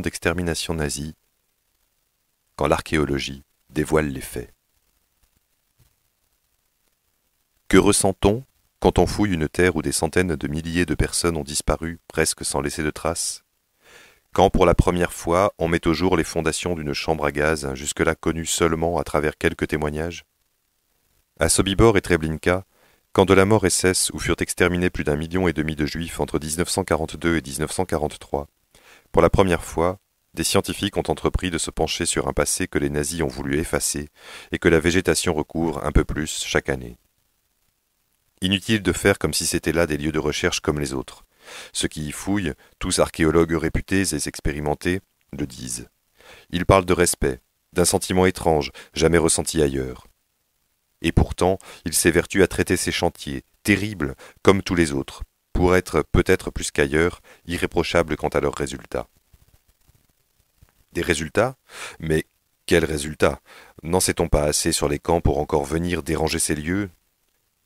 [0.00, 1.16] d'extermination nazi
[2.54, 4.54] quand l'archéologie dévoile les faits.
[7.66, 8.44] Que ressent-on
[8.78, 12.44] quand on fouille une terre où des centaines de milliers de personnes ont disparu presque
[12.44, 13.42] sans laisser de traces?
[14.32, 17.74] Quand pour la première fois on met au jour les fondations d'une chambre à gaz
[17.74, 20.24] jusque-là connue seulement à travers quelques témoignages?
[21.40, 22.64] À Sobibor et Treblinka,
[23.12, 26.20] quand de la mort SS où furent exterminés plus d'un million et demi de juifs
[26.20, 28.46] entre 1942 et 1943,
[29.12, 29.98] pour la première fois,
[30.34, 33.58] des scientifiques ont entrepris de se pencher sur un passé que les nazis ont voulu
[33.58, 34.08] effacer
[34.52, 36.98] et que la végétation recouvre un peu plus chaque année.
[38.40, 41.24] Inutile de faire comme si c'était là des lieux de recherche comme les autres.
[41.72, 45.00] Ceux qui y fouillent, tous archéologues réputés et expérimentés,
[45.36, 45.88] le disent.
[46.50, 47.40] Ils parlent de respect,
[47.72, 50.06] d'un sentiment étrange, jamais ressenti ailleurs.
[51.02, 56.04] Et pourtant, il s'évertue à traiter ces chantiers, terribles, comme tous les autres, pour être,
[56.12, 59.06] peut-être plus qu'ailleurs, irréprochables quant à leurs résultats.
[60.92, 61.56] Des résultats?
[61.98, 62.24] Mais
[62.66, 63.40] quels résultats?
[63.82, 66.90] N'en sait-on pas assez sur les camps pour encore venir déranger ces lieux?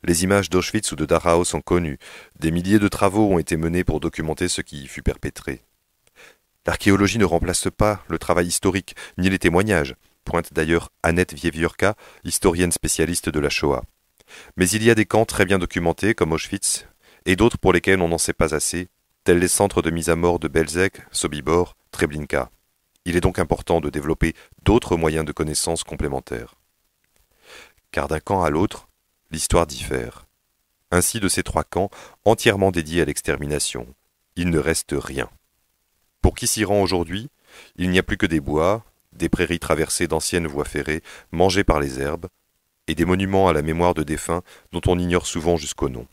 [0.03, 1.99] Les images d'Auschwitz ou de Dachau sont connues.
[2.39, 5.63] Des milliers de travaux ont été menés pour documenter ce qui y fut perpétré.
[6.67, 12.73] L'archéologie ne remplace pas le travail historique, ni les témoignages pointe d'ailleurs Annette Wiewiórka, historienne
[12.73, 13.85] spécialiste de la Shoah.
[14.57, 16.87] Mais il y a des camps très bien documentés, comme Auschwitz,
[17.27, 18.89] et d'autres pour lesquels on n'en sait pas assez,
[19.25, 22.51] tels les centres de mise à mort de Belzec, Sobibor, Treblinka.
[23.07, 26.55] Il est donc important de développer d'autres moyens de connaissance complémentaires.
[27.91, 28.89] Car d'un camp à l'autre,
[29.31, 30.27] l'histoire diffère.
[30.91, 31.91] Ainsi de ces trois camps
[32.25, 33.87] entièrement dédiés à l'extermination,
[34.37, 35.29] il ne reste rien.
[36.21, 37.31] Pour qui s'y rend aujourd'hui,
[37.77, 41.03] il n'y a plus que des bois, des prairies traversées d'anciennes voies ferrées,
[41.33, 42.29] mangées par les herbes,
[42.87, 46.07] et des monuments à la mémoire de défunts dont on ignore souvent jusqu'au nom.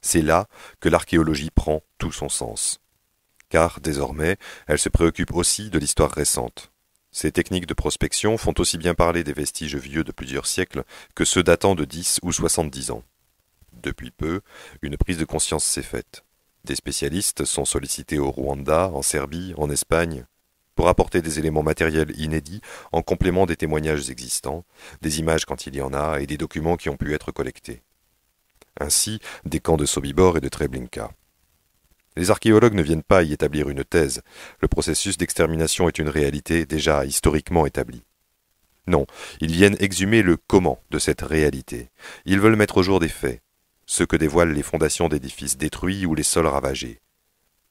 [0.00, 0.46] C'est là
[0.80, 2.80] que l'archéologie prend tout son sens.
[3.48, 6.70] Car, désormais, elle se préoccupe aussi de l'histoire récente.
[7.10, 11.24] Ces techniques de prospection font aussi bien parler des vestiges vieux de plusieurs siècles que
[11.24, 13.02] ceux datant de dix ou soixante-dix ans.
[13.72, 14.42] Depuis peu,
[14.82, 16.24] une prise de conscience s'est faite.
[16.64, 20.26] Des spécialistes sont sollicités au Rwanda, en Serbie, en Espagne,
[20.74, 22.60] pour apporter des éléments matériels inédits
[22.92, 24.64] en complément des témoignages existants,
[25.00, 27.82] des images quand il y en a et des documents qui ont pu être collectés.
[28.80, 31.10] Ainsi, des camps de Sobibor et de Treblinka.
[32.16, 34.22] Les archéologues ne viennent pas y établir une thèse,
[34.60, 38.02] le processus d'extermination est une réalité déjà historiquement établie.
[38.88, 39.06] Non,
[39.40, 41.90] ils viennent exhumer le comment de cette réalité.
[42.24, 43.42] Ils veulent mettre au jour des faits,
[43.86, 47.00] ce que dévoilent les fondations d'édifices détruits ou les sols ravagés,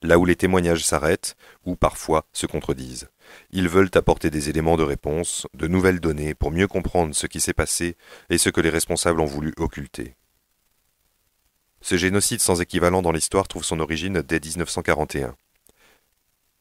[0.02, 1.36] là où les témoignages s'arrêtent
[1.66, 3.10] ou parfois se contredisent.
[3.52, 7.40] Ils veulent apporter des éléments de réponse, de nouvelles données pour mieux comprendre ce qui
[7.40, 7.98] s'est passé
[8.30, 10.16] et ce que les responsables ont voulu occulter.
[11.82, 15.36] Ce génocide sans équivalent dans l'histoire trouve son origine dès 1941.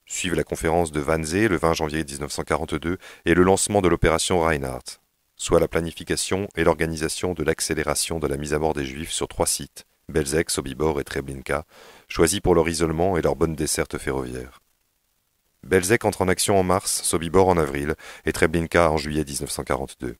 [0.04, 5.00] Suivent la conférence de Wannsee le 20 janvier 1942 et le lancement de l'opération Reinhardt,
[5.36, 9.26] soit la planification et l'organisation de l'accélération de la mise à mort des Juifs sur
[9.26, 11.64] trois sites, Belzec, Sobibor et Treblinka,
[12.06, 14.60] choisis pour leur isolement et leur bonne desserte ferroviaire.
[15.64, 20.16] Belzec entre en action en mars, Sobibor en avril et Treblinka en juillet 1942.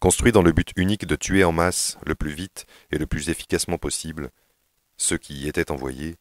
[0.00, 3.30] Construit dans le but unique de tuer en masse, le plus vite et le plus
[3.30, 4.30] efficacement possible,
[4.96, 6.16] ceux qui y étaient envoyés,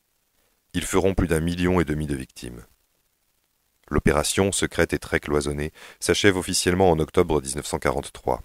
[0.74, 2.64] ils feront plus d'un million et demi de victimes.
[3.90, 8.42] L'opération, secrète et très cloisonnée, s'achève officiellement en octobre 1943.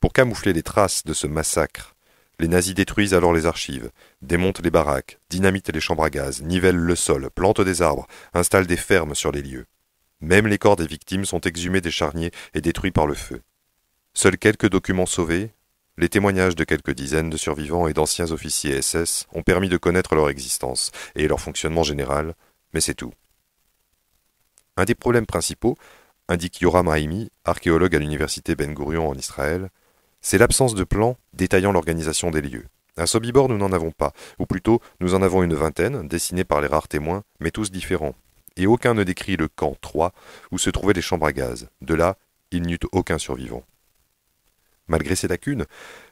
[0.00, 1.94] Pour camoufler les traces de ce massacre
[2.40, 3.90] les nazis détruisent alors les archives,
[4.22, 8.66] démontent les baraques, dynamitent les chambres à gaz, nivellent le sol, plantent des arbres, installent
[8.66, 9.66] des fermes sur les lieux.
[10.20, 13.40] Même les corps des victimes sont exhumés des charniers et détruits par le feu.
[14.16, 15.50] Seuls quelques documents sauvés,
[15.98, 20.14] les témoignages de quelques dizaines de survivants et d'anciens officiers SS ont permis de connaître
[20.14, 22.34] leur existence et leur fonctionnement général,
[22.72, 23.12] mais c'est tout.
[24.76, 25.76] Un des problèmes principaux,
[26.28, 29.68] indique Yoram Haïmi, archéologue à l'université Ben Gurion en Israël,
[30.20, 32.66] c'est l'absence de plan détaillant l'organisation des lieux.
[32.96, 36.60] À Sobibor, nous n'en avons pas, ou plutôt, nous en avons une vingtaine, dessinés par
[36.60, 38.14] les rares témoins, mais tous différents.
[38.56, 40.12] Et aucun ne décrit le camp 3,
[40.52, 41.68] où se trouvaient les chambres à gaz.
[41.82, 42.16] De là,
[42.52, 43.64] il n'y eut aucun survivant.
[44.88, 45.64] Malgré ces lacunes,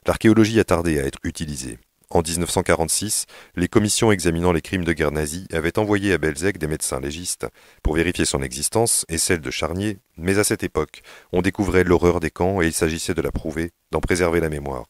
[0.07, 1.77] l'archéologie a tardé à être utilisée.
[2.13, 3.25] En 1946,
[3.55, 7.47] les commissions examinant les crimes de guerre nazis avaient envoyé à Belzec des médecins légistes
[7.81, 12.19] pour vérifier son existence et celle de Charnier, mais à cette époque, on découvrait l'horreur
[12.19, 14.85] des camps et il s'agissait de la prouver, d'en préserver la mémoire.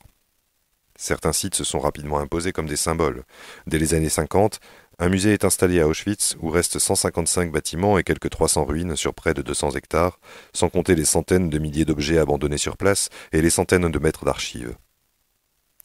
[0.97, 3.23] Certains sites se sont rapidement imposés comme des symboles.
[3.67, 4.59] Dès les années 50,
[4.99, 9.13] un musée est installé à Auschwitz où restent 155 bâtiments et quelques 300 ruines sur
[9.13, 10.19] près de 200 hectares,
[10.53, 14.25] sans compter les centaines de milliers d'objets abandonnés sur place et les centaines de mètres
[14.25, 14.75] d'archives.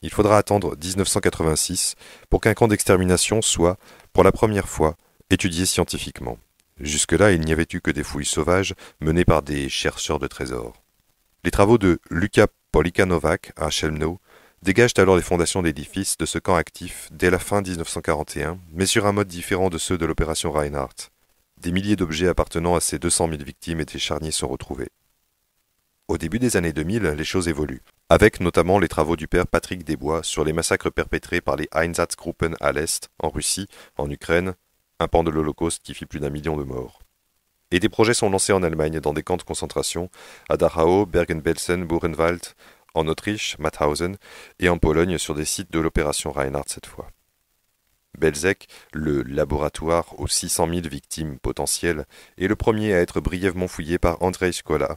[0.02, 1.94] Il faudra attendre 1986
[2.31, 3.78] pour qu'un camp d'extermination soit,
[4.12, 4.96] pour la première fois,
[5.31, 6.38] étudiés scientifiquement.
[6.78, 10.84] Jusque-là, il n'y avait eu que des fouilles sauvages menées par des chercheurs de trésors.
[11.44, 14.20] Les travaux de Luka Polikanovac à Chelmno
[14.62, 19.06] dégagent alors les fondations d'édifices de ce camp actif dès la fin 1941, mais sur
[19.06, 21.10] un mode différent de ceux de l'opération Reinhardt.
[21.60, 24.90] Des milliers d'objets appartenant à ces 200 000 victimes et des charniers sont retrouvés.
[26.06, 29.84] Au début des années 2000, les choses évoluent, avec notamment les travaux du père Patrick
[29.84, 33.69] Desbois sur les massacres perpétrés par les Einsatzgruppen à l'Est, en Russie,
[33.99, 34.55] en Ukraine,
[35.00, 37.00] un pan de l'Holocauste qui fit plus d'un million de morts.
[37.70, 40.08] Et des projets sont lancés en Allemagne dans des camps de concentration,
[40.49, 42.40] à Dachau, Bergen-Belsen, Buchenwald,
[42.99, 44.17] en Autriche, Mauthausen,
[44.59, 47.11] et en Pologne sur des sites de l'opération Reinhardt cette fois.
[48.19, 52.05] Belzec, le laboratoire aux 600 000 victimes potentielles,
[52.37, 54.97] est le premier à être brièvement fouillé par Andrei Skola,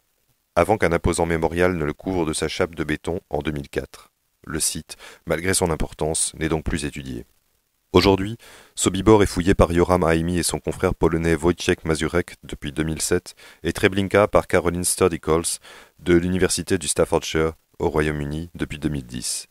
[0.55, 4.11] avant qu'un imposant mémorial ne le couvre de sa chape de béton en 2004.
[4.45, 4.97] Le site,
[5.27, 7.25] malgré son importance, n'est donc plus étudié.
[7.93, 8.37] Aujourd'hui,
[8.73, 13.73] Sobibor est fouillé par Yoram Haimi et son confrère polonais Wojciech Mazurek depuis 2007 et
[13.73, 15.59] Treblinka par Caroline Sturdy-Coles
[15.99, 19.47] de l'université du Staffordshire au Royaume-Uni depuis 2010.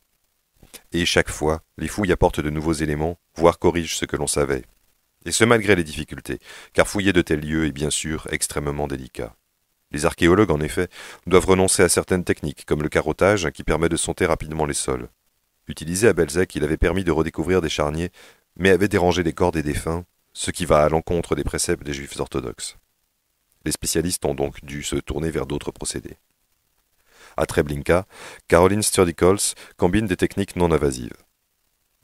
[0.93, 4.65] Et chaque fois, les fouilles apportent de nouveaux éléments, voire corrigent ce que l'on savait.
[5.27, 6.39] Et ce malgré les difficultés,
[6.73, 9.37] car fouiller de tels lieux est bien sûr extrêmement délicat.
[9.91, 10.89] Les archéologues, en effet,
[11.27, 15.11] doivent renoncer à certaines techniques, comme le carottage, qui permet de sonter rapidement les sols.
[15.71, 18.11] Utilisé à Belzec, il avait permis de redécouvrir des charniers,
[18.57, 21.93] mais avait dérangé les corps des défunts, ce qui va à l'encontre des préceptes des
[21.93, 22.77] juifs orthodoxes.
[23.65, 26.17] Les spécialistes ont donc dû se tourner vers d'autres procédés.
[27.37, 28.05] À Treblinka,
[28.49, 31.15] Caroline Sturdy-Coles combine des techniques non invasives.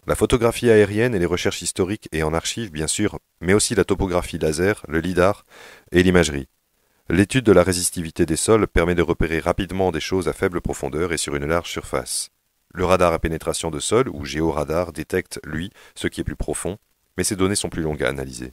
[0.07, 3.85] La photographie aérienne et les recherches historiques et en archives, bien sûr, mais aussi la
[3.85, 5.45] topographie laser, le lidar
[5.91, 6.47] et l'imagerie.
[7.09, 11.13] L'étude de la résistivité des sols permet de repérer rapidement des choses à faible profondeur
[11.13, 12.31] et sur une large surface.
[12.75, 16.79] Le radar à pénétration de sol, ou géoradar, détecte, lui, ce qui est plus profond,
[17.17, 18.53] mais ces données sont plus longues à analyser.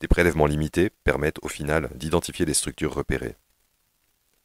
[0.00, 3.36] Des prélèvements limités permettent, au final, d'identifier les structures repérées.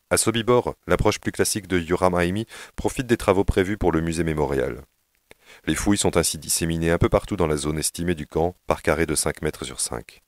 [0.10, 4.24] À Sobibor, l'approche plus classique de Yoram Haimi profite des travaux prévus pour le musée
[4.24, 4.82] mémorial.
[5.66, 8.82] Les fouilles sont ainsi disséminées un peu partout dans la zone estimée du camp par
[8.82, 10.22] carré de 5 mètres sur 5.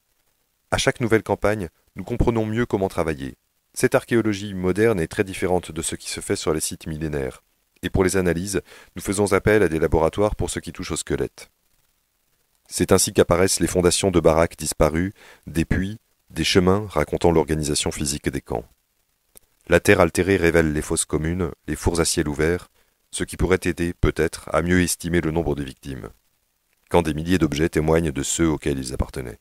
[0.72, 3.36] À chaque nouvelle campagne, nous comprenons mieux comment travailler.
[3.74, 7.44] Cette archéologie moderne est très différente de ce qui se fait sur les sites millénaires
[7.84, 8.62] et pour les analyses,
[8.96, 11.50] nous faisons appel à des laboratoires pour ce qui touche au squelette.
[12.68, 15.14] C'est ainsi qu'apparaissent les fondations de baraques disparues,
[15.46, 18.66] des puits, des chemins racontant l'organisation physique des camps.
[19.70, 22.70] La terre altérée révèle les fosses communes, les fours à ciel ouvert,
[23.12, 26.10] ce qui pourrait aider, peut-être, à mieux estimer le nombre de victimes,
[26.90, 29.40] quand des milliers d'objets témoignent de ceux auxquels ils appartenaient.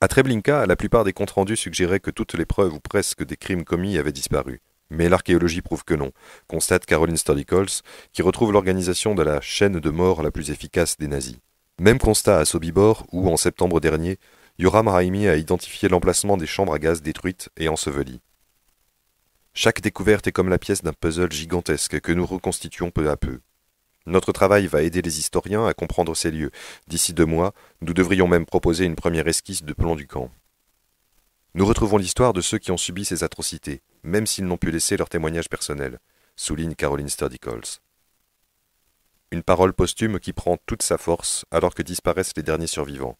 [0.00, 3.36] À Treblinka, la plupart des comptes rendus suggéraient que toutes les preuves ou presque des
[3.36, 4.60] crimes commis avaient disparu.
[4.92, 6.12] Mais l'archéologie prouve que non,
[6.48, 7.80] constate Caroline Sturdy-Coles,
[8.12, 11.38] qui retrouve l'organisation de la chaîne de mort la plus efficace des nazis.
[11.80, 14.18] Même constat à Sobibor, où, en septembre dernier,
[14.58, 18.20] Yoram Raimi a identifié l'emplacement des chambres à gaz détruites et ensevelies.
[19.54, 23.40] Chaque découverte est comme la pièce d'un puzzle gigantesque que nous reconstituons peu à peu.
[24.04, 26.50] Notre travail va aider les historiens à comprendre ces lieux.
[26.86, 30.30] D'ici deux mois, nous devrions même proposer une première esquisse de plan du camp.
[31.54, 34.96] Nous retrouvons l'histoire de ceux qui ont subi ces atrocités, même s'ils n'ont pu laisser
[34.96, 35.98] leur témoignage personnel,
[36.34, 37.78] souligne Caroline Sturdy-Coles.
[39.32, 43.18] Une parole posthume qui prend toute sa force alors que disparaissent les derniers survivants.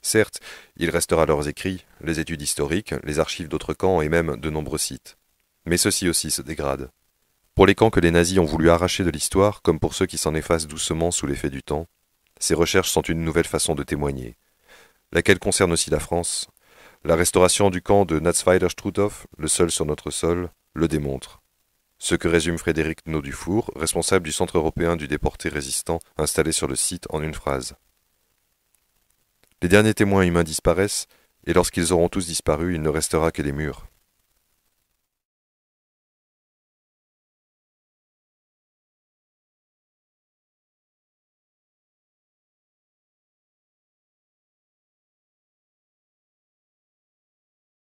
[0.00, 0.40] Certes,
[0.76, 4.78] il restera leurs écrits, les études historiques, les archives d'autres camps et même de nombreux
[4.78, 5.18] sites.
[5.66, 6.90] Mais ceux-ci aussi se dégradent.
[7.54, 10.18] Pour les camps que les nazis ont voulu arracher de l'histoire, comme pour ceux qui
[10.18, 11.86] s'en effacent doucement sous l'effet du temps,
[12.38, 14.36] ces recherches sont une nouvelle façon de témoigner,
[15.12, 16.48] laquelle concerne aussi la France,
[17.06, 21.40] la restauration du camp de Natzweiler-Struthof, le seul sur notre sol, le démontre.
[21.98, 26.74] Ce que résume Frédéric Naudufour, responsable du Centre européen du déporté résistant installé sur le
[26.74, 27.76] site en une phrase.
[29.62, 31.06] Les derniers témoins humains disparaissent,
[31.46, 33.86] et lorsqu'ils auront tous disparu, il ne restera que les murs.